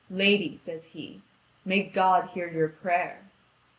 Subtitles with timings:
[0.09, 1.21] "Lady," says he,
[1.63, 3.27] "may God hear your prayer."